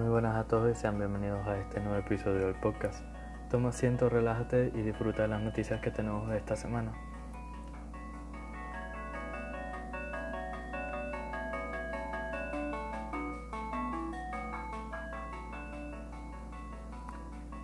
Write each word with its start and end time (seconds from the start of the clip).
Muy 0.00 0.08
buenas 0.08 0.34
a 0.34 0.44
todos 0.48 0.74
y 0.74 0.74
sean 0.74 0.96
bienvenidos 0.96 1.46
a 1.46 1.58
este 1.58 1.78
nuevo 1.78 1.98
episodio 1.98 2.46
del 2.46 2.54
podcast. 2.54 3.04
Toma 3.50 3.68
asiento, 3.68 4.08
relájate 4.08 4.72
y 4.74 4.80
disfruta 4.80 5.20
de 5.20 5.28
las 5.28 5.42
noticias 5.42 5.78
que 5.82 5.90
tenemos 5.90 6.32
esta 6.32 6.56
semana. 6.56 6.94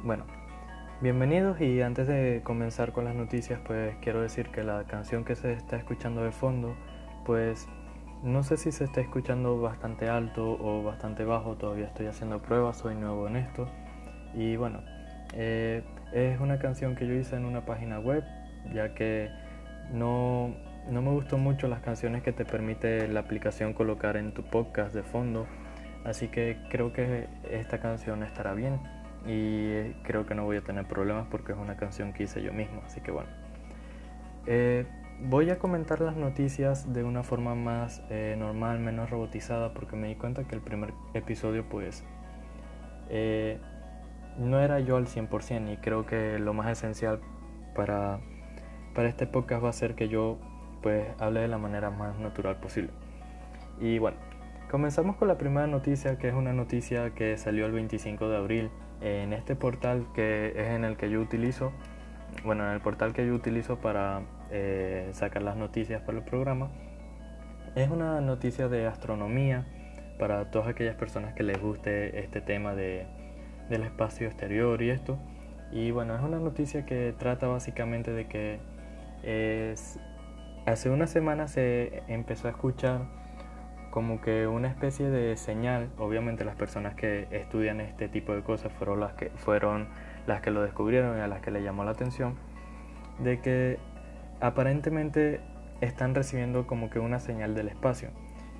Bueno, 0.05 0.27
bienvenidos 1.01 1.59
y 1.63 1.81
antes 1.81 2.07
de 2.07 2.43
comenzar 2.45 2.93
con 2.93 3.07
las 3.07 3.15
noticias 3.15 3.61
pues 3.67 3.97
quiero 4.03 4.21
decir 4.21 4.51
que 4.51 4.63
la 4.63 4.85
canción 4.85 5.25
que 5.25 5.37
se 5.37 5.55
está 5.55 5.77
escuchando 5.79 6.23
de 6.23 6.33
fondo 6.33 6.77
pues 7.25 7.67
no 8.27 8.43
sé 8.43 8.57
si 8.57 8.73
se 8.73 8.85
está 8.85 9.01
escuchando 9.01 9.61
bastante 9.61 10.09
alto 10.09 10.59
o 10.61 10.83
bastante 10.83 11.25
bajo, 11.25 11.55
todavía 11.55 11.87
estoy 11.87 12.07
haciendo 12.07 12.43
pruebas, 12.43 12.79
soy 12.79 12.97
nuevo 12.97 13.29
en 13.29 13.37
esto. 13.37 13.69
Y 14.35 14.57
bueno, 14.57 14.81
eh, 15.33 15.85
es 16.13 16.41
una 16.41 16.59
canción 16.59 16.97
que 16.97 17.07
yo 17.07 17.15
hice 17.15 17.37
en 17.37 17.45
una 17.45 17.65
página 17.65 18.01
web, 18.01 18.25
ya 18.75 18.95
que 18.95 19.31
no, 19.93 20.57
no 20.91 21.03
me 21.03 21.11
gustó 21.13 21.39
mucho 21.39 21.69
las 21.69 21.81
canciones 21.81 22.25
que 22.25 22.33
te 22.33 22.45
permite 22.45 23.07
la 23.07 23.21
aplicación 23.21 23.73
colocar 23.73 24.17
en 24.17 24.35
tu 24.35 24.43
podcast 24.43 24.93
de 24.93 25.05
fondo. 25.05 25.47
Así 26.05 26.27
que 26.27 26.59
creo 26.69 26.93
que 26.93 27.29
esta 27.49 27.79
canción 27.79 28.25
estará 28.25 28.55
bien 28.55 28.81
y 29.25 29.93
creo 30.03 30.27
que 30.27 30.35
no 30.35 30.45
voy 30.45 30.57
a 30.57 30.63
tener 30.63 30.87
problemas 30.87 31.29
porque 31.31 31.53
es 31.53 31.59
una 31.59 31.77
canción 31.77 32.13
que 32.13 32.25
hice 32.25 32.43
yo 32.43 32.53
mismo. 32.53 32.83
Así 32.85 33.01
que 33.01 33.13
bueno. 33.13 33.31
Eh, 34.47 34.85
Voy 35.19 35.49
a 35.49 35.59
comentar 35.59 36.03
las 36.03 36.15
noticias 36.15 36.93
de 36.93 37.03
una 37.03 37.23
forma 37.23 37.55
más 37.55 38.03
eh, 38.11 38.37
normal, 38.39 38.81
menos 38.81 39.09
robotizada, 39.09 39.73
porque 39.73 39.97
me 39.97 40.09
di 40.09 40.15
cuenta 40.15 40.45
que 40.45 40.55
el 40.55 40.61
primer 40.61 40.93
episodio 41.15 41.65
pues 41.67 42.05
eh, 43.09 43.59
no 44.37 44.61
era 44.61 44.79
yo 44.81 44.99
al 44.99 45.07
100% 45.07 45.73
y 45.73 45.79
creo 45.79 46.05
que 46.05 46.39
lo 46.39 46.53
más 46.53 46.71
esencial 46.71 47.21
para, 47.75 48.21
para 48.95 49.09
este 49.09 49.27
podcast 49.27 49.65
va 49.65 49.71
a 49.71 49.73
ser 49.73 49.95
que 49.95 50.09
yo 50.09 50.39
pues 50.83 51.07
hable 51.19 51.41
de 51.41 51.49
la 51.49 51.57
manera 51.57 51.91
más 51.91 52.19
natural 52.19 52.57
posible. 52.57 52.91
Y 53.81 53.99
bueno, 53.99 54.19
comenzamos 54.71 55.17
con 55.17 55.29
la 55.29 55.39
primera 55.39 55.67
noticia, 55.67 56.19
que 56.19 56.29
es 56.29 56.35
una 56.35 56.53
noticia 56.53 57.15
que 57.15 57.39
salió 57.39 57.65
el 57.65 57.73
25 57.73 58.29
de 58.29 58.37
abril 58.37 58.71
en 59.01 59.33
este 59.33 59.57
portal 59.57 60.07
que 60.15 60.53
es 60.57 60.69
en 60.69 60.85
el 60.85 60.99
que 60.99 61.09
yo 61.09 61.23
utilizo, 61.23 61.73
bueno, 62.45 62.67
en 62.67 62.73
el 62.73 62.81
portal 62.81 63.15
que 63.15 63.27
yo 63.27 63.35
utilizo 63.35 63.79
para 63.79 64.21
eh, 64.51 65.09
sacar 65.13 65.43
las 65.43 65.57
noticias 65.57 66.03
para 66.03 66.19
el 66.19 66.25
programa. 66.25 66.71
Es 67.75 67.91
una 67.91 68.21
noticia 68.21 68.69
de 68.69 68.87
astronomía 68.87 69.67
para 70.19 70.51
todas 70.51 70.69
aquellas 70.69 70.97
personas 70.97 71.35
que 71.35 71.43
les 71.43 71.61
guste 71.61 72.21
este 72.21 72.41
tema 72.41 72.75
de, 72.75 73.07
del 73.69 73.83
espacio 73.83 74.27
exterior 74.27 74.81
y 74.83 74.91
esto. 74.91 75.19
Y 75.73 75.91
bueno, 75.91 76.15
es 76.15 76.23
una 76.23 76.39
noticia 76.39 76.87
que 76.87 77.15
trata 77.19 77.49
básicamente 77.49 78.13
de 78.13 78.27
que 78.27 78.61
hace 80.67 80.91
una 80.91 81.07
semana 81.07 81.49
se 81.49 82.03
empezó 82.09 82.49
a 82.49 82.53
escuchar 82.53 83.03
como 83.97 84.21
que 84.21 84.47
una 84.47 84.69
especie 84.69 85.09
de 85.09 85.39
señal, 85.39 85.89
obviamente 85.97 86.45
las 86.45 86.55
personas 86.55 86.95
que 86.95 87.29
estudian 87.31 87.81
este 87.81 88.11
tipo 88.11 88.35
de 88.35 88.43
cosas 88.43 88.71
fueron 88.75 89.01
las 89.01 89.15
que, 89.15 89.31
fueron 89.31 89.89
las 90.27 90.43
que 90.43 90.51
lo 90.51 90.63
descubrieron 90.63 91.17
y 91.17 91.23
a 91.23 91.29
las 91.29 91.41
que 91.41 91.51
le 91.51 91.63
llamó 91.63 91.83
la 91.83 91.93
atención, 91.93 92.35
de 93.21 93.41
que 93.41 93.79
aparentemente 94.41 95.41
están 95.81 96.15
recibiendo 96.15 96.67
como 96.67 96.91
que 96.91 96.99
una 96.99 97.21
señal 97.21 97.55
del 97.55 97.69
espacio. 97.69 98.11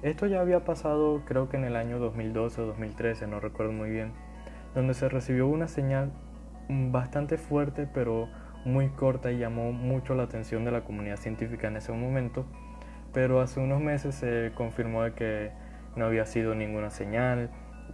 Esto 0.03 0.27
ya 0.27 0.41
había 0.41 0.65
pasado 0.65 1.23
creo 1.27 1.49
que 1.49 1.57
en 1.57 1.65
el 1.65 1.77
año 1.77 1.99
2012 1.99 2.61
o 2.61 2.67
2013, 2.67 3.27
no 3.27 3.41
recuerdo 3.41 3.73
muy 3.73 3.91
bien, 3.91 4.13
donde 4.75 4.95
se 4.95 5.09
recibió 5.09 5.47
una 5.47 5.69
señal 5.69 6.13
bastante 6.69 7.39
fuerte 7.39 7.89
pero 7.93 8.29
muy 8.65 8.89
corta 8.89 9.31
y 9.31 9.39
llamó 9.39 9.73
mucho 9.73 10.15
la 10.15 10.25
atención 10.25 10.65
de 10.65 10.73
la 10.73 10.83
comunidad 10.83 11.17
científica 11.17 11.69
en 11.69 11.77
ese 11.77 11.93
momento, 11.93 12.45
pero 13.13 13.41
hace 13.41 13.61
unos 13.61 13.81
meses 13.81 14.15
se 14.17 14.53
confirmó 14.55 15.05
de 15.05 15.13
que 15.13 15.51
no 15.95 16.05
había 16.05 16.27
sido 16.27 16.55
ninguna 16.55 16.91
señal 16.91 17.51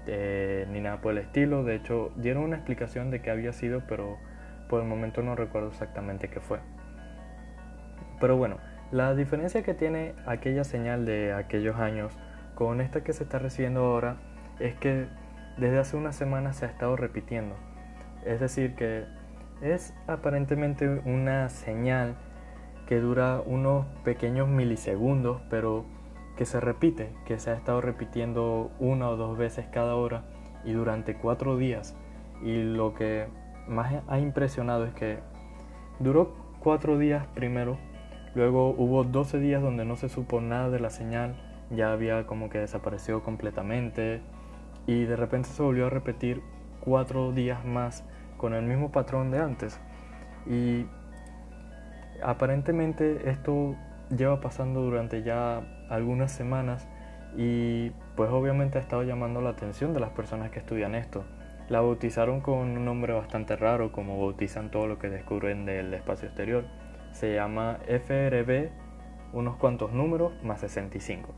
eh, 0.07 0.67
ni 0.71 0.81
nada 0.81 1.01
por 1.01 1.13
el 1.13 1.19
estilo, 1.19 1.63
de 1.63 1.77
hecho 1.77 2.11
dieron 2.17 2.45
una 2.45 2.57
explicación 2.57 3.11
de 3.11 3.21
que 3.21 3.31
había 3.31 3.53
sido, 3.53 3.83
pero 3.87 4.17
por 4.69 4.83
el 4.83 4.89
momento 4.89 5.23
no 5.23 5.37
recuerdo 5.37 5.69
exactamente 5.69 6.29
qué 6.29 6.41
fue. 6.41 6.59
Pero 8.23 8.37
bueno, 8.37 8.59
la 8.93 9.17
diferencia 9.17 9.65
que 9.65 9.75
tiene 9.75 10.15
aquella 10.27 10.63
señal 10.63 11.05
de 11.05 11.33
aquellos 11.33 11.75
años 11.81 12.17
con 12.55 12.81
esta 12.81 13.03
que 13.03 13.13
se 13.13 13.25
está 13.25 13.41
recibiendo 13.41 13.81
ahora 13.81 14.19
es 14.61 14.77
que 14.77 15.09
desde 15.57 15.81
hace 15.81 15.97
unas 15.97 16.15
semanas 16.15 16.55
se 16.55 16.67
ha 16.67 16.69
estado 16.69 16.95
repitiendo. 16.95 17.57
Es 18.25 18.39
decir, 18.39 18.77
que 18.77 19.07
es 19.61 19.93
aparentemente 20.07 20.89
una 20.89 21.49
señal 21.49 22.15
que 22.87 23.01
dura 23.01 23.43
unos 23.45 23.87
pequeños 24.05 24.47
milisegundos, 24.47 25.43
pero 25.51 25.85
que 26.37 26.47
se 26.47 26.61
repite, 26.61 27.11
que 27.27 27.41
se 27.41 27.51
ha 27.51 27.55
estado 27.55 27.81
repitiendo 27.81 28.71
una 28.79 29.09
o 29.09 29.17
dos 29.17 29.37
veces 29.37 29.67
cada 29.73 29.97
hora 29.97 30.23
y 30.65 30.75
durante 30.75 31.17
cuatro 31.17 31.57
días. 31.57 31.97
Y 32.41 32.63
lo 32.63 32.95
que 32.95 33.27
más 33.67 33.93
ha 34.07 34.21
impresionado 34.21 34.85
es 34.85 34.95
que 34.95 35.19
duró 35.99 36.37
cuatro 36.61 36.99
días 36.99 37.27
primero 37.35 37.79
Luego 38.35 38.71
hubo 38.71 39.05
12 39.05 39.39
días 39.41 39.61
donde 39.61 39.85
no 39.85 39.97
se 39.97 40.09
supo 40.09 40.41
nada 40.41 40.71
de 40.71 40.81
la 40.81 40.89
señal, 40.89 41.35
ya 41.71 41.93
había 41.93 42.27
como 42.27 42.49
que 42.49 42.59
desapareció 42.59 43.23
completamente 43.23 44.23
y 44.87 45.05
de 45.05 45.17
repente 45.17 45.51
se 45.51 45.63
volvió 45.63 45.87
a 45.87 45.91
repetir 45.91 46.43
cuatro 46.81 47.33
días 47.33 47.65
más 47.65 48.05
con 48.39 48.55
el 48.55 48.65
mismo 48.65 48.91
patrón 48.91 49.31
de 49.31 49.39
antes. 49.39 49.79
Y 50.47 50.87
aparentemente 52.23 53.31
esto 53.31 53.77
lleva 54.17 54.41
pasando 54.41 54.81
durante 54.81 55.23
ya 55.23 55.63
algunas 55.91 56.33
semanas 56.33 56.89
y 57.37 57.91
pues 58.17 58.31
obviamente 58.31 58.79
ha 58.79 58.81
estado 58.81 59.03
llamando 59.03 59.43
la 59.43 59.51
atención 59.51 59.93
de 59.93 60.01
las 60.01 60.11
personas 60.11 60.51
que 60.51 60.59
estudian 60.59 60.95
esto. 60.95 61.25
La 61.69 61.81
bautizaron 61.81 62.41
con 62.41 62.55
un 62.55 62.85
nombre 62.85 63.13
bastante 63.13 63.57
raro 63.57 63.93
como 63.93 64.19
bautizan 64.19 64.71
todo 64.71 64.87
lo 64.87 64.99
que 64.99 65.11
descubren 65.11 65.67
del 65.67 65.93
espacio 65.93 66.29
exterior 66.29 66.65
se 67.13 67.35
llama 67.35 67.79
FRB 67.87 68.71
unos 69.33 69.57
cuantos 69.57 69.93
números 69.93 70.33
más 70.43 70.61
65, 70.61 71.31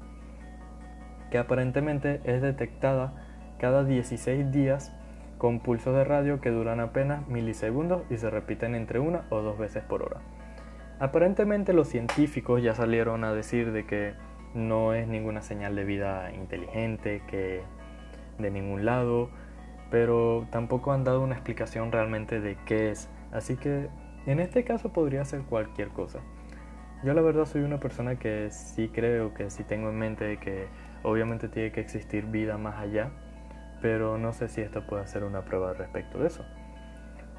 que 1.31 1.39
aparentemente 1.39 2.21
es 2.25 2.43
detectada 2.43 3.15
cada 3.59 3.85
16 3.85 4.51
días 4.51 4.93
con 5.39 5.61
pulsos 5.61 5.95
de 5.95 6.05
radio 6.05 6.41
que 6.41 6.51
duran 6.51 6.81
apenas 6.81 7.27
milisegundos 7.29 8.03
y 8.11 8.17
se 8.17 8.31
repiten 8.31 8.75
entre 8.75 8.99
una 8.99 9.25
o 9.31 9.43
dos 9.43 9.59
veces 9.59 9.83
por 9.85 10.03
hora. 10.03 10.21
Aparentemente 10.99 11.73
los 11.73 11.89
científicos 11.89 12.63
ya 12.63 12.75
salieron 12.75 13.25
a 13.25 13.33
decir 13.33 13.73
de 13.73 13.85
que 13.85 14.15
no 14.55 14.95
es 14.95 15.09
ninguna 15.09 15.43
señal 15.43 15.75
de 15.75 15.85
vida 15.85 16.33
inteligente, 16.33 17.23
que 17.27 17.63
de 18.39 18.51
ningún 18.51 18.85
lado, 18.85 19.29
pero 19.91 20.47
tampoco 20.51 20.93
han 20.93 21.05
dado 21.05 21.21
una 21.21 21.35
explicación 21.35 21.93
realmente 21.93 22.41
de 22.41 22.57
qué 22.65 22.91
es. 22.91 23.09
Así 23.33 23.57
que 23.57 23.89
en 24.31 24.41
este 24.41 24.65
caso 24.65 24.93
podría 24.93 25.25
ser 25.25 25.43
cualquier 25.43 25.89
cosa. 25.89 26.21
Yo 27.03 27.13
la 27.13 27.21
verdad 27.21 27.45
soy 27.45 27.63
una 27.63 27.81
persona 27.81 28.17
que 28.19 28.51
sí 28.51 28.89
creo, 28.89 29.35
que 29.35 29.51
sí 29.51 29.63
tengo 29.65 29.91
en 29.91 29.99
mente 29.99 30.39
que 30.39 30.67
obviamente 31.03 31.49
tiene 31.49 31.71
que 31.71 31.81
existir 31.81 32.25
vida 32.27 32.57
más 32.57 32.77
allá, 32.77 33.11
pero 33.83 34.17
no 34.17 34.33
sé 34.33 34.49
si 34.49 34.63
esto 34.63 34.87
puede 34.87 35.07
ser 35.07 35.25
una 35.25 35.45
prueba 35.45 35.75
respecto 35.75 36.19
de 36.19 36.29
eso. 36.29 36.45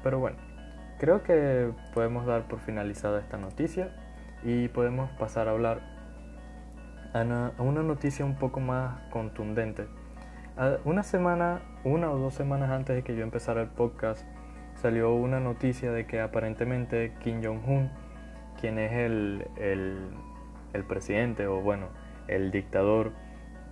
Pero 0.04 0.20
bueno, 0.20 0.36
creo 1.00 1.24
que 1.24 1.72
podemos 1.92 2.26
dar 2.26 2.46
por 2.46 2.60
finalizada 2.60 3.18
esta 3.18 3.38
noticia 3.38 3.90
y 4.44 4.68
podemos 4.68 5.10
pasar 5.18 5.48
a 5.48 5.50
hablar 5.50 5.80
a 7.12 7.22
una 7.58 7.82
noticia 7.82 8.24
un 8.24 8.36
poco 8.36 8.60
más 8.60 9.00
contundente. 9.10 9.88
Una 10.84 11.02
semana, 11.02 11.62
una 11.82 12.10
o 12.12 12.18
dos 12.18 12.34
semanas 12.34 12.70
antes 12.70 12.94
de 12.94 13.02
que 13.02 13.16
yo 13.16 13.24
empezara 13.24 13.62
el 13.62 13.68
podcast, 13.68 14.24
salió 14.76 15.14
una 15.14 15.40
noticia 15.40 15.90
de 15.90 16.06
que 16.06 16.20
aparentemente 16.20 17.14
Kim 17.20 17.42
Jong-un, 17.42 17.90
quien 18.60 18.78
es 18.78 18.92
el, 18.92 19.46
el, 19.56 20.84
presidente 20.84 21.46
o 21.46 21.60
bueno, 21.60 21.88
el 22.28 22.50
dictador 22.50 23.12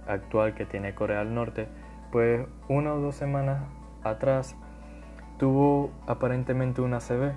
actual 0.07 0.55
que 0.55 0.65
tiene 0.65 0.95
Corea 0.95 1.19
del 1.19 1.35
Norte, 1.35 1.69
pues 2.11 2.47
una 2.69 2.95
o 2.95 3.01
dos 3.01 3.15
semanas 3.15 3.63
atrás 4.03 4.57
tuvo 5.39 5.91
aparentemente 6.07 6.81
una 6.81 7.01
CB 7.01 7.33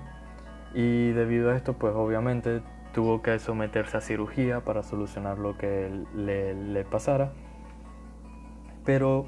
y 0.74 1.10
debido 1.12 1.50
a 1.50 1.56
esto 1.56 1.74
pues 1.74 1.94
obviamente 1.94 2.62
tuvo 2.92 3.22
que 3.22 3.38
someterse 3.38 3.98
a 3.98 4.00
cirugía 4.00 4.60
para 4.60 4.82
solucionar 4.82 5.38
lo 5.38 5.58
que 5.58 5.90
le, 6.14 6.54
le 6.54 6.84
pasara. 6.84 7.32
Pero 8.84 9.26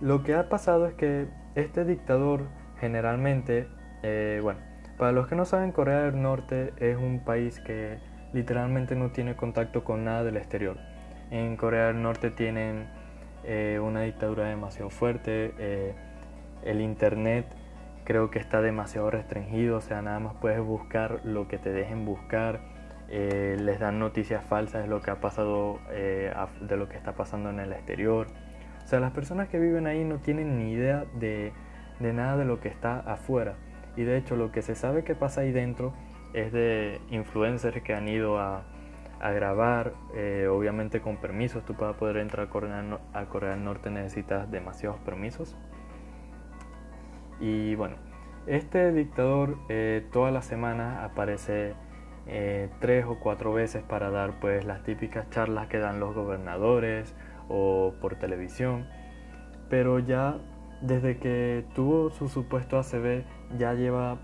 lo 0.00 0.22
que 0.22 0.34
ha 0.34 0.48
pasado 0.48 0.86
es 0.86 0.94
que 0.94 1.26
este 1.56 1.84
dictador 1.84 2.42
generalmente, 2.82 3.68
eh, 4.02 4.40
bueno, 4.42 4.58
para 4.98 5.12
los 5.12 5.28
que 5.28 5.36
no 5.36 5.44
saben, 5.44 5.70
Corea 5.70 6.00
del 6.00 6.20
Norte 6.20 6.72
es 6.78 6.96
un 6.96 7.20
país 7.20 7.60
que 7.60 7.98
literalmente 8.32 8.96
no 8.96 9.12
tiene 9.12 9.36
contacto 9.36 9.84
con 9.84 10.04
nada 10.04 10.24
del 10.24 10.36
exterior. 10.36 10.78
En 11.30 11.56
Corea 11.56 11.86
del 11.86 12.02
Norte 12.02 12.32
tienen 12.32 12.88
eh, 13.44 13.78
una 13.80 14.00
dictadura 14.00 14.48
demasiado 14.48 14.90
fuerte, 14.90 15.54
eh, 15.58 15.94
el 16.64 16.80
internet 16.80 17.46
creo 18.02 18.30
que 18.32 18.40
está 18.40 18.60
demasiado 18.60 19.10
restringido, 19.10 19.76
o 19.76 19.80
sea, 19.80 20.02
nada 20.02 20.18
más 20.18 20.34
puedes 20.40 20.60
buscar 20.60 21.20
lo 21.22 21.46
que 21.46 21.58
te 21.58 21.70
dejen 21.70 22.04
buscar, 22.04 22.58
eh, 23.08 23.56
les 23.60 23.78
dan 23.78 24.00
noticias 24.00 24.44
falsas 24.44 24.82
de 24.82 24.88
lo 24.88 25.00
que 25.00 25.12
ha 25.12 25.20
pasado, 25.20 25.78
de 25.88 26.76
lo 26.76 26.88
que 26.88 26.96
está 26.96 27.12
pasando 27.12 27.50
en 27.50 27.60
el 27.60 27.72
exterior. 27.72 28.26
O 28.82 28.86
sea, 28.88 28.98
las 28.98 29.12
personas 29.12 29.48
que 29.48 29.60
viven 29.60 29.86
ahí 29.86 30.02
no 30.02 30.18
tienen 30.18 30.58
ni 30.58 30.72
idea 30.72 31.04
de, 31.14 31.52
de 32.00 32.12
nada 32.12 32.36
de 32.36 32.44
lo 32.44 32.60
que 32.60 32.68
está 32.68 33.00
afuera. 33.00 33.54
Y 33.96 34.02
de 34.04 34.16
hecho 34.16 34.36
lo 34.36 34.52
que 34.52 34.62
se 34.62 34.74
sabe 34.74 35.04
que 35.04 35.14
pasa 35.14 35.42
ahí 35.42 35.52
dentro 35.52 35.92
es 36.32 36.52
de 36.52 37.00
influencers 37.10 37.82
que 37.82 37.94
han 37.94 38.08
ido 38.08 38.38
a, 38.38 38.64
a 39.22 39.30
grabar, 39.30 39.94
eh, 40.14 40.48
obviamente 40.50 41.00
con 41.00 41.16
permisos. 41.16 41.64
Tú 41.64 41.74
para 41.74 41.94
poder 41.94 42.16
entrar 42.16 42.48
a 42.48 42.50
Corea, 43.26 43.50
del 43.50 43.64
Norte 43.64 43.88
necesitas 43.88 44.50
demasiados 44.50 44.98
permisos. 45.00 45.56
Y 47.40 47.76
bueno, 47.76 47.96
este 48.46 48.92
dictador 48.92 49.56
eh, 49.68 50.04
todas 50.12 50.32
las 50.32 50.44
semanas 50.44 51.04
aparece 51.04 51.74
eh, 52.26 52.68
tres 52.80 53.04
o 53.06 53.20
cuatro 53.20 53.52
veces 53.52 53.82
para 53.84 54.10
dar 54.10 54.40
pues 54.40 54.64
las 54.64 54.82
típicas 54.82 55.30
charlas 55.30 55.68
que 55.68 55.78
dan 55.78 56.00
los 56.00 56.14
gobernadores 56.14 57.14
o 57.48 57.94
por 58.00 58.16
televisión. 58.16 58.88
Pero 59.70 60.00
ya 60.00 60.38
desde 60.82 61.16
que 61.18 61.64
tuvo 61.74 62.10
su 62.10 62.28
supuesto 62.28 62.76
ACB 62.78 63.24
ya 63.56 63.72
lleva 63.74 64.18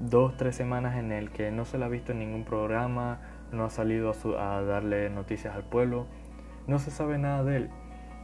dos, 0.00 0.36
tres 0.36 0.54
semanas 0.54 0.96
en 0.96 1.12
el 1.12 1.30
que 1.30 1.50
no 1.50 1.64
se 1.64 1.78
le 1.78 1.86
ha 1.86 1.88
visto 1.88 2.12
en 2.12 2.18
ningún 2.18 2.44
programa, 2.44 3.20
no 3.52 3.64
ha 3.64 3.70
salido 3.70 4.12
a, 4.38 4.60
darle 4.62 5.08
noticias 5.10 5.54
al 5.54 5.64
pueblo, 5.64 6.06
no 6.66 6.78
se 6.78 6.90
sabe 6.90 7.18
nada 7.18 7.42
de 7.42 7.56
él. 7.56 7.70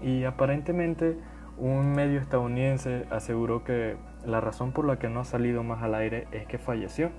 Y 0.03 0.25
aparentemente 0.25 1.19
un 1.57 1.93
medio 1.93 2.21
estadounidense 2.21 3.07
aseguró 3.11 3.65
que 3.65 3.97
la 4.25 4.41
razón 4.41 4.73
por 4.73 4.85
la 4.85 4.99
que 4.99 5.09
no 5.09 5.21
ha 5.21 5.25
salido 5.25 5.63
más 5.63 5.83
al 5.83 5.95
aire 5.95 6.27
es 6.33 6.47
que 6.47 6.59
falleció. 6.59 7.11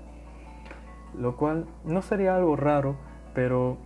Lo 1.17 1.37
cual 1.37 1.65
no 1.83 2.01
sería 2.01 2.35
algo 2.35 2.55
raro, 2.55 2.97
pero 3.33 3.77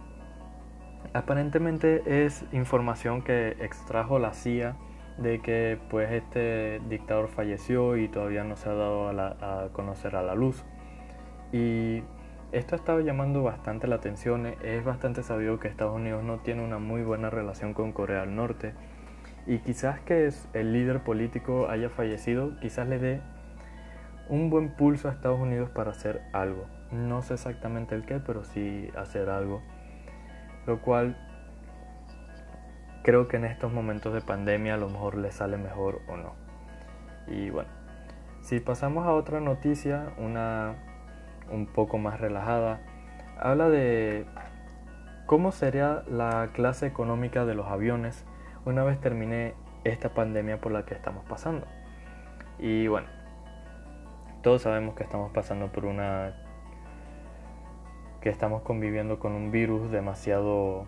aparentemente 1.13 2.25
es 2.25 2.45
información 2.51 3.22
que 3.22 3.56
extrajo 3.60 4.19
la 4.19 4.33
CIA 4.33 4.75
de 5.18 5.42
que 5.42 5.80
pues 5.90 6.12
este 6.12 6.82
dictador 6.90 7.30
falleció 7.30 7.98
y 7.98 8.08
todavía 8.08 8.44
no 8.44 8.56
se 8.58 8.70
ha 8.70 8.74
dado 8.74 9.10
a, 9.10 9.64
a 9.64 9.70
conocer 9.70 10.16
a 10.16 10.24
la 10.24 10.36
luz. 10.36 10.64
Y 11.52 12.04
esto 12.52 12.76
ha 12.76 12.78
estado 12.78 13.00
llamando 13.02 13.44
bastante 13.44 13.88
la 13.88 13.96
atención. 13.96 14.46
Es 14.64 14.84
bastante 14.84 15.24
sabido 15.24 15.60
que 15.60 15.68
Estados 15.68 15.96
Unidos 15.96 16.24
no 16.24 16.40
tiene 16.40 16.64
una 16.64 16.80
muy 16.80 17.02
buena 17.04 17.30
relación 17.30 17.74
con 17.74 17.92
Corea 17.92 18.22
del 18.22 18.36
Norte. 18.36 18.74
Y 19.48 19.60
quizás 19.60 20.00
que 20.00 20.30
el 20.54 20.74
líder 20.74 21.04
político 21.04 21.70
haya 21.70 21.90
fallecido, 21.90 22.58
quizás 22.60 22.88
le 22.88 23.00
dé 23.00 23.22
un 24.28 24.50
buen 24.50 24.70
pulso 24.70 25.08
a 25.08 25.12
Estados 25.12 25.40
Unidos 25.40 25.70
para 25.70 25.92
hacer 25.92 26.22
algo. 26.34 26.66
No 26.92 27.22
sé 27.22 27.36
exactamente 27.36 27.94
el 27.96 28.06
qué, 28.06 28.20
pero 28.20 28.44
sí 28.44 28.90
hacer 28.96 29.30
algo. 29.30 29.62
Lo 30.66 30.82
cual 30.82 31.16
creo 33.06 33.28
que 33.28 33.38
en 33.38 33.46
estos 33.46 33.72
momentos 33.72 34.16
de 34.16 34.22
pandemia 34.22 34.74
a 34.74 34.78
lo 34.78 34.90
mejor 34.90 35.16
le 35.16 35.31
sale 35.31 35.57
mejor 35.57 36.02
o 36.07 36.18
no. 36.18 36.34
Y 37.28 37.52
bueno, 37.52 37.69
si 38.42 38.60
pasamos 38.60 39.06
a 39.06 39.13
otra 39.13 39.40
noticia, 39.40 40.12
una 40.18 40.74
un 41.52 41.68
poco 41.68 42.00
más 42.00 42.19
relajada, 42.19 42.81
habla 43.40 43.69
de 43.69 44.25
cómo 45.28 45.52
sería 45.52 46.02
la 46.10 46.50
clase 46.54 46.88
económica 46.88 47.46
de 47.46 47.54
los 47.54 47.68
aviones 47.68 48.25
una 48.66 48.84
vez 48.84 49.00
termine 49.00 49.54
esta 49.84 50.16
pandemia 50.16 50.60
por 50.60 50.72
la 50.72 50.86
que 50.86 50.96
estamos 50.96 51.24
pasando. 51.25 51.68
Y 52.58 52.88
bueno, 52.88 53.08
todos 54.42 54.63
sabemos 54.63 54.96
que 54.96 55.04
estamos 55.04 55.31
pasando 55.31 55.72
por 55.72 55.86
una 55.86 56.34
que 58.19 58.30
estamos 58.30 58.63
conviviendo 58.63 59.19
con 59.19 59.34
un 59.34 59.51
virus 59.51 59.92
demasiado 59.92 60.88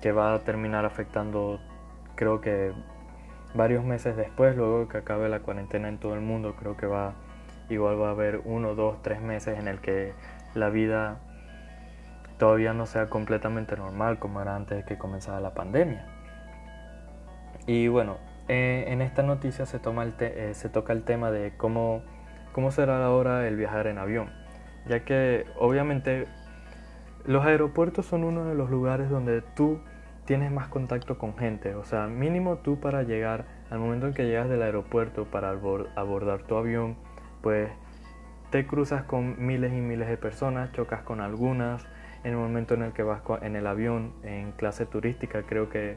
que 0.00 0.12
va 0.12 0.34
a 0.34 0.38
terminar 0.40 0.84
afectando 0.84 1.60
creo 2.14 2.40
que 2.40 2.72
varios 3.54 3.84
meses 3.84 4.16
después, 4.16 4.56
luego 4.56 4.88
que 4.88 4.98
acabe 4.98 5.28
la 5.28 5.40
cuarentena 5.40 5.88
en 5.88 5.98
todo 5.98 6.14
el 6.14 6.20
mundo, 6.20 6.54
creo 6.58 6.76
que 6.76 6.86
va 6.86 7.14
igual 7.68 8.00
va 8.00 8.08
a 8.08 8.10
haber 8.10 8.42
uno, 8.44 8.74
dos, 8.74 9.00
tres 9.02 9.20
meses 9.20 9.58
en 9.58 9.68
el 9.68 9.80
que 9.80 10.12
la 10.54 10.70
vida 10.70 11.20
todavía 12.38 12.72
no 12.72 12.86
sea 12.86 13.08
completamente 13.08 13.76
normal 13.76 14.18
como 14.18 14.40
era 14.40 14.56
antes 14.56 14.78
de 14.78 14.84
que 14.84 14.98
comenzara 14.98 15.40
la 15.40 15.54
pandemia. 15.54 16.06
Y 17.66 17.88
bueno, 17.88 18.18
eh, 18.48 18.86
en 18.88 19.02
esta 19.02 19.22
noticia 19.22 19.66
se, 19.66 19.78
toma 19.78 20.02
el 20.02 20.14
eh, 20.20 20.52
se 20.54 20.68
toca 20.68 20.92
el 20.92 21.04
tema 21.04 21.30
de 21.30 21.52
cómo, 21.56 22.02
cómo 22.52 22.70
será 22.72 23.04
ahora 23.04 23.46
el 23.46 23.56
viajar 23.56 23.86
en 23.86 23.98
avión, 23.98 24.30
ya 24.88 25.04
que 25.04 25.46
obviamente 25.58 26.26
los 27.24 27.44
aeropuertos 27.44 28.06
son 28.06 28.24
uno 28.24 28.46
de 28.46 28.54
los 28.54 28.70
lugares 28.70 29.10
donde 29.10 29.42
tú 29.42 29.80
tienes 30.24 30.52
más 30.52 30.68
contacto 30.68 31.18
con 31.18 31.36
gente, 31.36 31.74
o 31.74 31.84
sea, 31.84 32.06
mínimo 32.06 32.58
tú 32.58 32.78
para 32.78 33.02
llegar, 33.02 33.46
al 33.70 33.78
momento 33.78 34.06
en 34.06 34.14
que 34.14 34.26
llegas 34.26 34.48
del 34.48 34.62
aeropuerto 34.62 35.24
para 35.24 35.50
abordar 35.50 36.42
tu 36.42 36.56
avión, 36.56 36.96
pues 37.42 37.70
te 38.50 38.66
cruzas 38.66 39.04
con 39.04 39.44
miles 39.44 39.72
y 39.72 39.80
miles 39.80 40.08
de 40.08 40.16
personas, 40.16 40.72
chocas 40.72 41.02
con 41.02 41.20
algunas, 41.20 41.86
en 42.24 42.32
el 42.32 42.36
momento 42.36 42.74
en 42.74 42.82
el 42.82 42.92
que 42.92 43.02
vas 43.02 43.22
en 43.42 43.56
el 43.56 43.66
avión, 43.66 44.12
en 44.22 44.52
clase 44.52 44.86
turística, 44.86 45.42
creo 45.42 45.68
que 45.70 45.96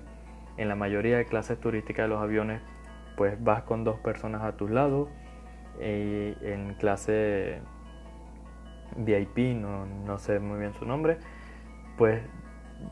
en 0.57 0.67
la 0.69 0.75
mayoría 0.75 1.17
de 1.17 1.25
clases 1.25 1.59
turísticas 1.59 2.05
de 2.05 2.09
los 2.09 2.21
aviones, 2.21 2.61
pues 3.17 3.43
vas 3.43 3.63
con 3.63 3.83
dos 3.83 3.99
personas 3.99 4.43
a 4.43 4.55
tu 4.55 4.67
lado, 4.67 5.09
y 5.79 6.35
en 6.41 6.75
clase 6.79 7.59
VIP, 8.95 9.55
no, 9.55 9.85
no 9.85 10.17
sé 10.19 10.39
muy 10.39 10.59
bien 10.59 10.73
su 10.73 10.85
nombre, 10.85 11.17
pues 11.97 12.21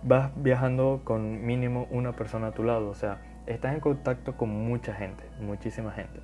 vas 0.04 0.32
viajando 0.36 1.02
con 1.04 1.46
mínimo 1.46 1.88
una 1.92 2.14
persona 2.14 2.48
a 2.48 2.52
tu 2.52 2.64
lado, 2.64 2.90
o 2.90 2.96
sea, 2.96 3.22
estás 3.46 3.74
en 3.74 3.80
contacto 3.80 4.38
con 4.38 4.50
mucha 4.50 4.94
gente, 4.94 5.24
muchísima 5.40 5.92
gente. 5.92 6.20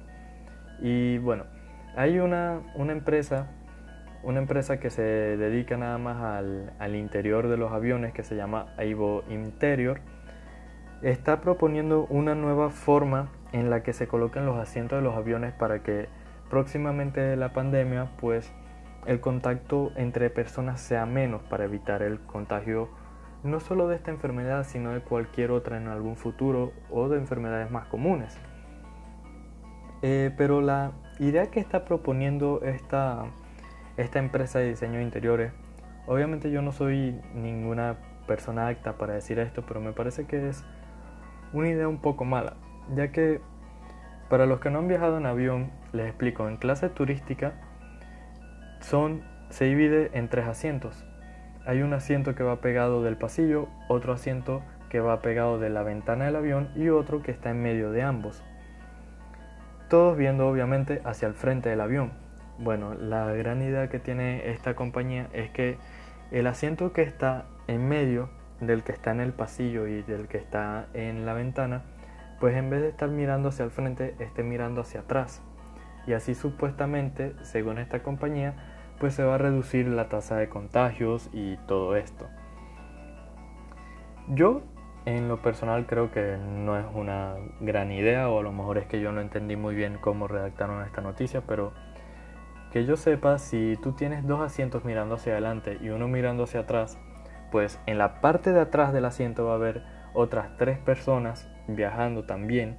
Y 0.79 1.17
bueno, 1.19 1.45
hay 1.95 2.19
una, 2.19 2.61
una 2.75 2.91
empresa, 2.91 3.47
una 4.23 4.39
empresa 4.39 4.79
que 4.79 4.89
se 4.89 5.01
dedica 5.01 5.77
nada 5.77 5.97
más 5.97 6.21
al, 6.21 6.73
al 6.79 6.95
interior 6.95 7.47
de 7.47 7.57
los 7.57 7.71
aviones 7.71 8.13
que 8.13 8.23
se 8.23 8.35
llama 8.35 8.67
Aibo 8.77 9.23
Interior. 9.29 10.01
Está 11.01 11.41
proponiendo 11.41 12.05
una 12.09 12.35
nueva 12.35 12.69
forma 12.69 13.29
en 13.51 13.69
la 13.69 13.83
que 13.83 13.93
se 13.93 14.07
coloquen 14.07 14.45
los 14.45 14.57
asientos 14.57 14.99
de 14.99 15.03
los 15.03 15.15
aviones 15.15 15.53
para 15.53 15.83
que 15.83 16.09
próximamente 16.49 17.21
de 17.21 17.35
la 17.35 17.53
pandemia 17.53 18.09
pues 18.19 18.51
el 19.05 19.19
contacto 19.19 19.91
entre 19.95 20.29
personas 20.29 20.81
sea 20.81 21.05
menos 21.05 21.41
para 21.43 21.65
evitar 21.65 22.01
el 22.01 22.19
contagio 22.19 22.89
no 23.47 23.59
solo 23.59 23.87
de 23.87 23.95
esta 23.95 24.11
enfermedad, 24.11 24.65
sino 24.65 24.91
de 24.91 25.01
cualquier 25.01 25.51
otra 25.51 25.77
en 25.77 25.87
algún 25.87 26.15
futuro 26.15 26.73
o 26.89 27.09
de 27.09 27.17
enfermedades 27.17 27.71
más 27.71 27.87
comunes. 27.87 28.37
Eh, 30.01 30.31
pero 30.37 30.61
la 30.61 30.91
idea 31.19 31.47
que 31.47 31.59
está 31.59 31.85
proponiendo 31.85 32.61
esta, 32.61 33.25
esta 33.97 34.19
empresa 34.19 34.59
de 34.59 34.69
diseño 34.69 34.99
de 34.99 35.03
interiores, 35.03 35.51
obviamente 36.05 36.51
yo 36.51 36.61
no 36.61 36.71
soy 36.71 37.19
ninguna 37.33 37.97
persona 38.27 38.67
acta 38.67 38.97
para 38.97 39.13
decir 39.13 39.39
esto, 39.39 39.63
pero 39.67 39.81
me 39.81 39.93
parece 39.93 40.25
que 40.25 40.49
es 40.49 40.63
una 41.53 41.69
idea 41.69 41.87
un 41.87 41.99
poco 41.99 42.25
mala, 42.25 42.57
ya 42.95 43.11
que 43.11 43.41
para 44.29 44.45
los 44.45 44.59
que 44.59 44.69
no 44.69 44.79
han 44.79 44.87
viajado 44.87 45.17
en 45.17 45.25
avión, 45.25 45.71
les 45.93 46.07
explico, 46.07 46.47
en 46.47 46.57
clase 46.57 46.89
turística 46.89 47.53
son, 48.81 49.23
se 49.49 49.65
divide 49.65 50.11
en 50.13 50.27
tres 50.27 50.45
asientos. 50.47 51.05
Hay 51.67 51.81
un 51.81 51.93
asiento 51.93 52.33
que 52.33 52.43
va 52.43 52.61
pegado 52.61 53.03
del 53.03 53.17
pasillo, 53.17 53.67
otro 53.89 54.13
asiento 54.13 54.63
que 54.89 55.01
va 55.01 55.21
pegado 55.21 55.59
de 55.59 55.69
la 55.69 55.83
ventana 55.83 56.23
del 56.23 56.37
avión 56.37 56.69
y 56.77 56.87
otro 56.87 57.21
que 57.21 57.31
está 57.31 57.49
en 57.49 57.61
medio 57.61 57.91
de 57.91 58.03
ambos. 58.03 58.41
Todos 59.89 60.15
viendo 60.15 60.47
obviamente 60.47 61.01
hacia 61.03 61.27
el 61.27 61.33
frente 61.33 61.67
del 61.67 61.81
avión. 61.81 62.13
Bueno, 62.57 62.93
la 62.93 63.33
gran 63.33 63.61
idea 63.61 63.89
que 63.89 63.99
tiene 63.99 64.49
esta 64.49 64.77
compañía 64.77 65.27
es 65.33 65.49
que 65.49 65.77
el 66.31 66.47
asiento 66.47 66.93
que 66.93 67.01
está 67.01 67.47
en 67.67 67.85
medio 67.89 68.29
del 68.61 68.83
que 68.83 68.93
está 68.93 69.11
en 69.11 69.19
el 69.19 69.33
pasillo 69.33 69.87
y 69.87 70.03
del 70.03 70.29
que 70.29 70.37
está 70.37 70.87
en 70.93 71.25
la 71.25 71.33
ventana, 71.33 71.81
pues 72.39 72.55
en 72.55 72.69
vez 72.69 72.81
de 72.81 72.87
estar 72.87 73.09
mirando 73.09 73.49
hacia 73.49 73.65
el 73.65 73.71
frente, 73.71 74.15
esté 74.19 74.41
mirando 74.41 74.79
hacia 74.79 75.01
atrás. 75.01 75.41
Y 76.05 76.13
así 76.13 76.33
supuestamente, 76.33 77.35
según 77.41 77.77
esta 77.77 78.03
compañía, 78.03 78.76
pues 78.99 79.13
se 79.13 79.23
va 79.23 79.35
a 79.35 79.37
reducir 79.37 79.87
la 79.87 80.09
tasa 80.09 80.37
de 80.37 80.49
contagios 80.49 81.29
y 81.33 81.57
todo 81.67 81.95
esto. 81.95 82.27
Yo 84.29 84.61
en 85.05 85.29
lo 85.29 85.41
personal 85.41 85.85
creo 85.85 86.11
que 86.11 86.37
no 86.37 86.77
es 86.77 86.85
una 86.93 87.35
gran 87.61 87.91
idea 87.91 88.27
o 88.29 88.39
a 88.39 88.43
lo 88.43 88.51
mejor 88.51 88.77
es 88.77 88.87
que 88.87 88.99
yo 88.99 89.11
no 89.11 89.21
entendí 89.21 89.55
muy 89.55 89.73
bien 89.73 89.97
cómo 90.01 90.27
redactaron 90.27 90.83
esta 90.83 91.01
noticia, 91.01 91.41
pero 91.47 91.71
que 92.73 92.85
yo 92.85 92.97
sepa, 92.97 93.37
si 93.39 93.77
tú 93.81 93.93
tienes 93.93 94.27
dos 94.27 94.41
asientos 94.41 94.83
mirando 94.83 95.15
hacia 95.15 95.33
adelante 95.33 95.77
y 95.81 95.89
uno 95.89 96.09
mirando 96.09 96.43
hacia 96.43 96.61
atrás, 96.61 96.97
pues 97.51 97.79
en 97.85 97.97
la 97.97 98.19
parte 98.19 98.51
de 98.51 98.59
atrás 98.59 98.91
del 98.91 99.05
asiento 99.05 99.45
va 99.45 99.53
a 99.53 99.55
haber 99.55 99.83
otras 100.13 100.57
tres 100.57 100.77
personas 100.77 101.49
viajando 101.67 102.25
también 102.25 102.77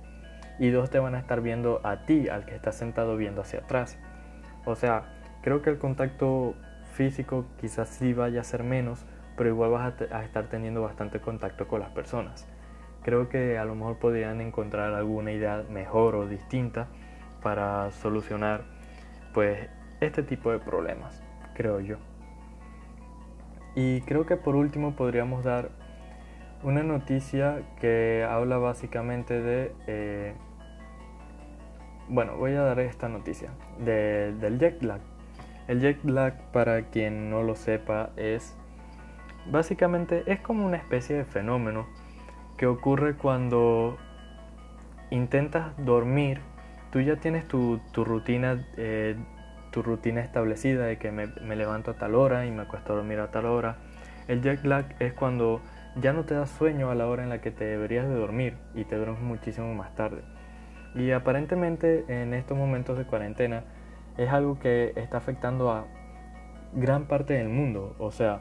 y 0.58 0.70
dos 0.70 0.90
te 0.90 0.98
van 0.98 1.14
a 1.14 1.18
estar 1.18 1.40
viendo 1.40 1.80
a 1.84 2.04
ti, 2.04 2.28
al 2.28 2.44
que 2.44 2.54
está 2.54 2.72
sentado 2.72 3.16
viendo 3.16 3.40
hacia 3.40 3.60
atrás. 3.60 3.98
O 4.66 4.74
sea, 4.74 5.17
creo 5.48 5.62
que 5.62 5.70
el 5.70 5.78
contacto 5.78 6.56
físico 6.92 7.46
quizás 7.58 7.88
sí 7.88 8.12
vaya 8.12 8.42
a 8.42 8.44
ser 8.44 8.64
menos, 8.64 9.06
pero 9.34 9.48
igual 9.48 9.70
vas 9.70 9.94
a, 10.12 10.22
estar 10.22 10.44
teniendo 10.50 10.82
bastante 10.82 11.20
contacto 11.20 11.66
con 11.66 11.80
las 11.80 11.88
personas. 11.88 12.46
Creo 13.02 13.30
que 13.30 13.56
a 13.56 13.64
lo 13.64 13.74
mejor 13.74 13.98
podrían 13.98 14.42
encontrar 14.42 14.92
alguna 14.92 15.32
idea 15.32 15.64
mejor 15.70 16.16
o 16.16 16.28
distinta 16.28 16.88
para 17.42 17.90
solucionar 17.92 18.64
pues 19.32 19.70
este 20.02 20.22
tipo 20.22 20.52
de 20.52 20.58
problemas, 20.58 21.22
creo 21.54 21.80
yo. 21.80 21.96
Y 23.74 24.02
creo 24.02 24.26
que 24.26 24.36
por 24.36 24.54
último 24.54 24.96
podríamos 24.96 25.44
dar 25.44 25.70
una 26.62 26.82
noticia 26.82 27.62
que 27.80 28.26
habla 28.28 28.58
básicamente 28.58 29.40
de... 29.40 29.72
Eh, 29.86 30.34
bueno, 32.10 32.36
voy 32.36 32.52
a 32.52 32.60
dar 32.60 32.80
esta 32.80 33.08
noticia 33.08 33.48
del 33.78 34.58
jet 34.58 34.82
lag. 34.82 35.00
El 35.68 35.80
jet 35.80 36.02
lag, 36.04 36.34
para 36.50 36.82
quien 36.86 37.28
no 37.28 37.42
lo 37.42 37.54
sepa, 37.54 38.10
es 38.16 38.56
básicamente 39.50 40.24
es 40.26 40.40
como 40.40 40.64
una 40.64 40.78
especie 40.78 41.14
de 41.14 41.24
fenómeno 41.26 41.86
que 42.56 42.66
ocurre 42.66 43.16
cuando 43.16 43.98
intentas 45.10 45.72
dormir. 45.76 46.40
Tú 46.90 47.02
ya 47.02 47.16
tienes 47.16 47.46
tu, 47.46 47.80
rutina 47.94 48.64
eh, 48.78 49.14
tu 49.70 49.82
rutina 49.82 50.22
establecida 50.22 50.86
de 50.86 50.96
que 50.96 51.12
me, 51.12 51.26
me, 51.26 51.54
levanto 51.54 51.90
a 51.90 51.94
tal 51.94 52.14
hora 52.14 52.46
y 52.46 52.50
me 52.50 52.62
acuesto 52.62 52.94
a 52.94 52.96
dormir 52.96 53.20
a 53.20 53.30
tal 53.30 53.44
hora. 53.44 53.76
El 54.26 54.40
jet 54.40 54.64
lag 54.64 54.96
es 55.00 55.12
cuando 55.12 55.60
ya 56.00 56.14
no 56.14 56.24
te 56.24 56.34
da 56.34 56.46
sueño 56.46 56.90
a 56.90 56.94
la 56.94 57.06
hora 57.06 57.24
en 57.24 57.28
la 57.28 57.42
que 57.42 57.50
te 57.50 57.64
deberías 57.64 58.08
de 58.08 58.14
dormir 58.14 58.56
y 58.74 58.84
te 58.84 58.96
duermes 58.96 59.20
muchísimo 59.20 59.74
más 59.74 59.94
tarde. 59.94 60.22
Y 60.94 61.10
aparentemente 61.10 62.06
en 62.08 62.32
estos 62.32 62.56
momentos 62.56 62.96
de 62.96 63.04
cuarentena 63.04 63.64
es 64.18 64.30
algo 64.30 64.58
que 64.58 64.92
está 64.96 65.16
afectando 65.18 65.70
a 65.70 65.86
gran 66.74 67.06
parte 67.06 67.34
del 67.34 67.48
mundo. 67.48 67.94
O 67.98 68.10
sea, 68.10 68.40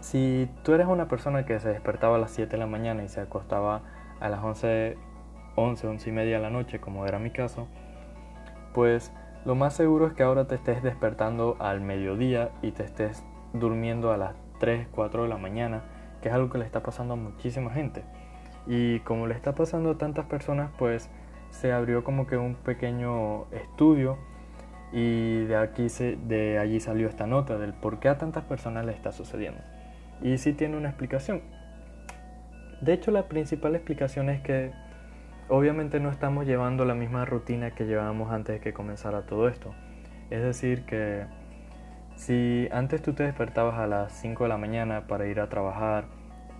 si 0.00 0.48
tú 0.64 0.72
eres 0.72 0.86
una 0.86 1.08
persona 1.08 1.44
que 1.44 1.60
se 1.60 1.68
despertaba 1.68 2.16
a 2.16 2.18
las 2.18 2.30
7 2.32 2.50
de 2.50 2.58
la 2.58 2.66
mañana 2.66 3.04
y 3.04 3.08
se 3.08 3.20
acostaba 3.20 3.82
a 4.18 4.28
las 4.28 4.42
11, 4.42 4.96
11, 5.56 5.86
11 5.86 6.08
y 6.08 6.12
media 6.12 6.36
de 6.36 6.42
la 6.42 6.50
noche, 6.50 6.80
como 6.80 7.06
era 7.06 7.18
mi 7.18 7.30
caso, 7.30 7.68
pues 8.72 9.12
lo 9.44 9.54
más 9.54 9.74
seguro 9.74 10.06
es 10.06 10.14
que 10.14 10.22
ahora 10.22 10.46
te 10.46 10.54
estés 10.54 10.82
despertando 10.82 11.56
al 11.60 11.80
mediodía 11.80 12.50
y 12.62 12.72
te 12.72 12.84
estés 12.84 13.24
durmiendo 13.52 14.10
a 14.12 14.16
las 14.16 14.34
3, 14.58 14.88
4 14.90 15.24
de 15.24 15.28
la 15.28 15.36
mañana, 15.36 15.82
que 16.22 16.28
es 16.28 16.34
algo 16.34 16.50
que 16.50 16.58
le 16.58 16.64
está 16.64 16.82
pasando 16.82 17.14
a 17.14 17.16
muchísima 17.16 17.70
gente. 17.70 18.04
Y 18.66 19.00
como 19.00 19.26
le 19.26 19.34
está 19.34 19.54
pasando 19.54 19.90
a 19.90 19.98
tantas 19.98 20.26
personas, 20.26 20.70
pues 20.78 21.10
se 21.50 21.72
abrió 21.72 22.04
como 22.04 22.26
que 22.26 22.36
un 22.36 22.54
pequeño 22.54 23.46
estudio 23.50 24.18
y 24.92 25.44
de 25.44 25.56
aquí 25.56 25.88
se, 25.88 26.16
de 26.16 26.58
allí 26.58 26.80
salió 26.80 27.08
esta 27.08 27.26
nota 27.26 27.58
del 27.58 27.72
por 27.72 28.00
qué 28.00 28.08
a 28.08 28.18
tantas 28.18 28.44
personas 28.44 28.84
le 28.84 28.92
está 28.92 29.12
sucediendo. 29.12 29.60
Y 30.22 30.38
sí 30.38 30.52
tiene 30.52 30.76
una 30.76 30.88
explicación. 30.88 31.42
De 32.80 32.92
hecho, 32.92 33.10
la 33.10 33.28
principal 33.28 33.74
explicación 33.74 34.30
es 34.30 34.40
que 34.40 34.72
obviamente 35.48 36.00
no 36.00 36.10
estamos 36.10 36.46
llevando 36.46 36.84
la 36.84 36.94
misma 36.94 37.24
rutina 37.24 37.72
que 37.72 37.84
llevábamos 37.84 38.32
antes 38.32 38.56
de 38.56 38.60
que 38.60 38.72
comenzara 38.72 39.22
todo 39.22 39.48
esto. 39.48 39.74
Es 40.30 40.42
decir, 40.42 40.84
que 40.84 41.24
si 42.16 42.68
antes 42.72 43.02
tú 43.02 43.12
te 43.12 43.24
despertabas 43.24 43.78
a 43.78 43.86
las 43.86 44.12
5 44.12 44.44
de 44.44 44.48
la 44.48 44.58
mañana 44.58 45.06
para 45.06 45.26
ir 45.26 45.40
a 45.40 45.48
trabajar, 45.48 46.04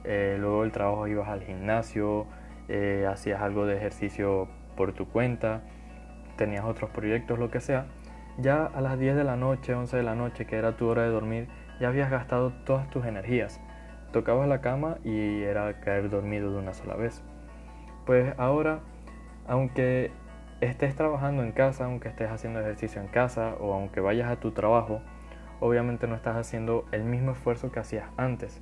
eh, 0.04 0.36
luego 0.38 0.62
del 0.62 0.72
trabajo 0.72 1.06
ibas 1.06 1.28
al 1.28 1.42
gimnasio, 1.42 2.26
eh, 2.68 3.06
hacías 3.10 3.40
algo 3.42 3.66
de 3.66 3.76
ejercicio 3.76 4.48
por 4.76 4.92
tu 4.92 5.08
cuenta, 5.08 5.62
tenías 6.36 6.64
otros 6.64 6.90
proyectos, 6.90 7.38
lo 7.38 7.50
que 7.50 7.60
sea, 7.60 7.86
ya 8.38 8.66
a 8.66 8.80
las 8.80 8.98
10 8.98 9.16
de 9.16 9.24
la 9.24 9.36
noche, 9.36 9.74
11 9.74 9.96
de 9.96 10.02
la 10.02 10.14
noche, 10.14 10.46
que 10.46 10.56
era 10.56 10.76
tu 10.76 10.86
hora 10.86 11.02
de 11.02 11.10
dormir, 11.10 11.48
ya 11.80 11.88
habías 11.88 12.10
gastado 12.10 12.52
todas 12.64 12.88
tus 12.90 13.04
energías. 13.04 13.60
Tocabas 14.12 14.48
la 14.48 14.60
cama 14.60 14.98
y 15.04 15.42
era 15.42 15.80
caer 15.80 16.10
dormido 16.10 16.52
de 16.52 16.58
una 16.58 16.72
sola 16.72 16.96
vez. 16.96 17.22
Pues 18.06 18.34
ahora, 18.38 18.80
aunque 19.46 20.10
estés 20.60 20.94
trabajando 20.94 21.42
en 21.42 21.52
casa, 21.52 21.84
aunque 21.84 22.08
estés 22.08 22.30
haciendo 22.30 22.60
ejercicio 22.60 23.00
en 23.00 23.08
casa 23.08 23.54
o 23.60 23.72
aunque 23.72 24.00
vayas 24.00 24.30
a 24.30 24.36
tu 24.36 24.50
trabajo, 24.50 25.00
obviamente 25.60 26.06
no 26.06 26.14
estás 26.14 26.36
haciendo 26.36 26.86
el 26.92 27.04
mismo 27.04 27.32
esfuerzo 27.32 27.70
que 27.70 27.80
hacías 27.80 28.06
antes. 28.16 28.60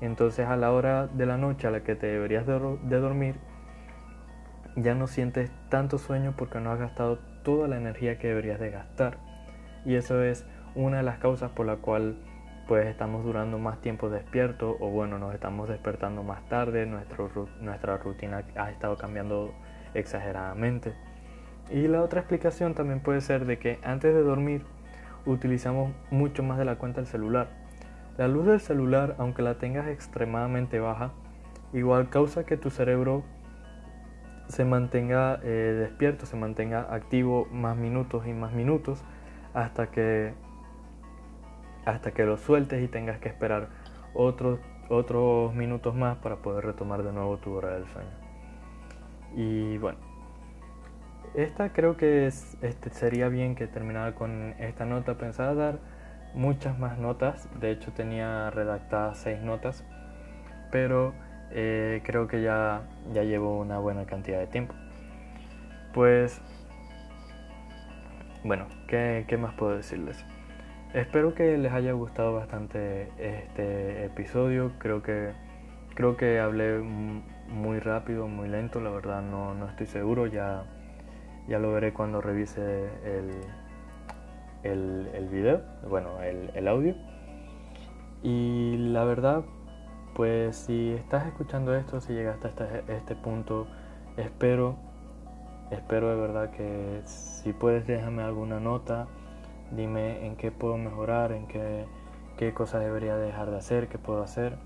Entonces 0.00 0.46
a 0.46 0.56
la 0.56 0.72
hora 0.72 1.06
de 1.06 1.26
la 1.26 1.36
noche 1.36 1.66
a 1.66 1.70
la 1.70 1.84
que 1.84 1.94
te 1.94 2.06
deberías 2.06 2.46
de, 2.46 2.98
dormir, 2.98 3.36
ya 4.76 4.94
no 4.94 5.06
sientes 5.06 5.50
tanto 5.68 5.98
sueño 5.98 6.34
porque 6.36 6.60
no 6.60 6.72
has 6.72 6.78
gastado 6.78 7.18
toda 7.42 7.68
la 7.68 7.76
energía 7.76 8.18
que 8.18 8.28
deberías 8.28 8.60
de 8.60 8.70
gastar. 8.70 9.18
Y 9.84 9.94
eso 9.96 10.22
es 10.22 10.46
una 10.74 10.98
de 10.98 11.02
las 11.02 11.18
causas 11.18 11.50
por 11.50 11.66
la 11.66 11.76
cual 11.76 12.16
pues 12.68 12.86
estamos 12.86 13.24
durando 13.24 13.58
más 13.58 13.80
tiempo 13.80 14.08
despierto 14.08 14.76
o 14.80 14.88
bueno, 14.88 15.18
nos 15.18 15.34
estamos 15.34 15.68
despertando 15.68 16.22
más 16.22 16.48
tarde, 16.48 16.86
nuestro, 16.86 17.30
nuestra 17.60 17.98
rutina 17.98 18.44
ha 18.56 18.70
estado 18.70 18.96
cambiando 18.96 19.52
exageradamente. 19.94 20.94
Y 21.70 21.88
la 21.88 22.02
otra 22.02 22.20
explicación 22.20 22.74
también 22.74 23.00
puede 23.00 23.20
ser 23.20 23.46
de 23.46 23.58
que 23.58 23.78
antes 23.82 24.14
de 24.14 24.22
dormir 24.22 24.64
utilizamos 25.26 25.92
mucho 26.10 26.42
más 26.42 26.58
de 26.58 26.64
la 26.64 26.76
cuenta 26.76 27.00
el 27.00 27.06
celular. 27.06 27.48
La 28.16 28.28
luz 28.28 28.46
del 28.46 28.60
celular, 28.60 29.16
aunque 29.18 29.42
la 29.42 29.54
tengas 29.54 29.88
extremadamente 29.88 30.78
baja, 30.80 31.12
igual 31.72 32.10
causa 32.10 32.44
que 32.44 32.56
tu 32.56 32.70
cerebro 32.70 33.24
se 34.48 34.64
mantenga 34.64 35.40
eh, 35.42 35.76
despierto, 35.78 36.26
se 36.26 36.36
mantenga 36.36 36.92
activo 36.92 37.46
más 37.52 37.76
minutos 37.76 38.26
y 38.26 38.32
más 38.32 38.52
minutos 38.52 39.02
hasta 39.54 39.90
que 39.90 40.34
hasta 41.84 42.12
que 42.12 42.24
lo 42.24 42.36
sueltes 42.36 42.82
y 42.82 42.88
tengas 42.88 43.18
que 43.18 43.28
esperar 43.28 43.68
otros 44.14 44.60
otros 44.88 45.54
minutos 45.54 45.94
más 45.94 46.18
para 46.18 46.36
poder 46.36 46.64
retomar 46.64 47.02
de 47.02 47.12
nuevo 47.12 47.38
tu 47.38 47.52
hora 47.54 47.74
del 47.74 47.86
sueño. 47.86 48.10
Y 49.34 49.78
bueno, 49.78 49.98
esta 51.34 51.72
creo 51.72 51.96
que 51.96 52.26
es, 52.26 52.58
este, 52.60 52.90
sería 52.90 53.28
bien 53.28 53.54
que 53.54 53.66
terminara 53.66 54.14
con 54.14 54.54
esta 54.58 54.84
nota. 54.84 55.16
Pensaba 55.16 55.54
dar 55.54 55.78
muchas 56.34 56.78
más 56.78 56.98
notas, 56.98 57.48
de 57.58 57.70
hecho 57.70 57.92
tenía 57.92 58.50
redactadas 58.50 59.18
seis 59.18 59.40
notas, 59.40 59.84
pero 60.70 61.14
eh, 61.54 62.00
creo 62.04 62.26
que 62.26 62.42
ya, 62.42 62.82
ya 63.12 63.22
llevo 63.22 63.58
una 63.58 63.78
buena 63.78 64.06
cantidad 64.06 64.38
de 64.38 64.46
tiempo. 64.46 64.74
Pues, 65.92 66.40
bueno, 68.44 68.66
¿qué, 68.88 69.24
¿qué, 69.28 69.36
más 69.36 69.54
puedo 69.54 69.76
decirles? 69.76 70.24
Espero 70.94 71.34
que 71.34 71.56
les 71.58 71.72
haya 71.72 71.92
gustado 71.92 72.34
bastante 72.34 73.08
este 73.18 74.06
episodio. 74.06 74.72
Creo 74.78 75.02
que, 75.02 75.32
creo 75.94 76.16
que 76.16 76.40
hablé 76.40 76.78
muy 76.78 77.78
rápido, 77.78 78.28
muy 78.28 78.48
lento, 78.48 78.80
la 78.80 78.90
verdad 78.90 79.22
no, 79.22 79.54
no 79.54 79.68
estoy 79.68 79.86
seguro. 79.86 80.26
Ya, 80.26 80.64
ya 81.48 81.58
lo 81.58 81.72
veré 81.72 81.92
cuando 81.92 82.20
revise 82.20 82.88
el, 83.04 83.30
el, 84.62 85.10
el 85.14 85.28
video, 85.28 85.62
bueno, 85.88 86.22
el, 86.22 86.50
el 86.54 86.68
audio. 86.68 86.94
Y 88.22 88.76
la 88.78 89.04
verdad, 89.04 89.44
pues 90.14 90.56
si 90.56 90.92
estás 90.92 91.26
escuchando 91.26 91.74
esto, 91.74 92.00
si 92.00 92.12
llegaste 92.12 92.48
hasta 92.48 92.78
este, 92.88 93.14
punto, 93.14 93.66
espero, 94.16 94.76
espero 95.70 96.10
de 96.10 96.16
verdad 96.16 96.50
que 96.50 97.00
si 97.04 97.52
puedes 97.52 97.86
déjame 97.86 98.22
alguna 98.22 98.60
nota, 98.60 99.06
dime 99.70 100.26
en 100.26 100.36
qué 100.36 100.50
puedo 100.50 100.76
mejorar, 100.76 101.32
en 101.32 101.46
qué, 101.46 101.86
qué 102.36 102.52
cosas 102.52 102.82
debería 102.82 103.16
dejar 103.16 103.50
de 103.50 103.56
hacer, 103.56 103.88
qué 103.88 103.98
puedo 103.98 104.22
hacer, 104.22 104.56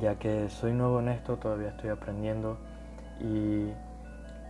ya 0.00 0.18
que 0.18 0.48
soy 0.48 0.72
nuevo 0.72 1.00
en 1.00 1.08
esto, 1.08 1.36
todavía 1.36 1.68
estoy 1.68 1.90
aprendiendo. 1.90 2.58
Y 3.20 3.72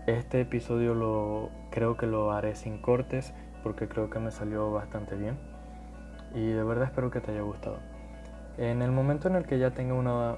este 0.07 0.41
episodio 0.41 0.95
lo 0.95 1.51
creo 1.71 1.97
que 1.97 2.07
lo 2.07 2.33
haré 2.33 2.55
sin 2.55 2.79
cortes 2.79 3.35
porque 3.63 3.89
creo 3.89 4.11
que 4.11 4.19
me 4.19 4.31
salió 4.31 4.71
bastante 4.73 5.17
bien. 5.17 5.39
Y 6.35 6.47
de 6.47 6.63
verdad 6.63 6.85
espero 6.85 7.11
que 7.11 7.21
te 7.21 7.33
haya 7.33 7.43
gustado. 7.43 7.92
En 8.59 8.83
el 8.83 8.93
momento 8.93 9.29
en 9.29 9.37
el 9.37 9.47
que 9.47 9.59
ya 9.59 9.71
tenga 9.71 9.95
una, 9.95 10.35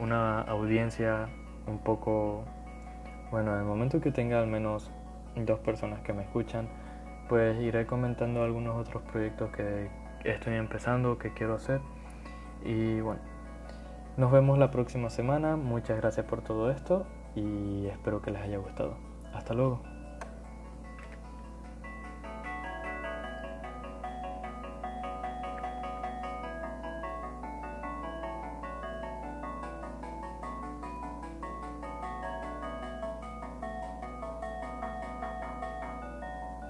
una 0.00 0.40
audiencia 0.42 1.28
un 1.66 1.78
poco, 1.78 2.44
bueno, 3.30 3.54
en 3.54 3.60
el 3.60 3.64
momento 3.64 4.00
que 4.00 4.12
tenga 4.12 4.38
al 4.38 4.46
menos 4.46 4.90
dos 5.34 5.58
personas 5.60 6.00
que 6.00 6.12
me 6.12 6.22
escuchan, 6.22 6.68
pues 7.28 7.60
iré 7.60 7.86
comentando 7.86 8.42
algunos 8.42 8.76
otros 8.76 9.02
proyectos 9.04 9.50
que 9.50 9.90
estoy 10.24 10.54
empezando, 10.54 11.18
que 11.18 11.32
quiero 11.32 11.54
hacer. 11.54 11.80
Y 12.64 13.00
bueno, 13.00 13.20
nos 14.16 14.30
vemos 14.32 14.58
la 14.58 14.70
próxima 14.70 15.10
semana. 15.10 15.56
Muchas 15.56 15.98
gracias 15.98 16.26
por 16.26 16.42
todo 16.42 16.70
esto 16.70 17.06
y 17.34 17.86
espero 17.86 18.22
que 18.22 18.30
les 18.30 18.42
haya 18.42 18.58
gustado. 18.58 18.96
Hasta 19.34 19.54
luego. 19.54 19.95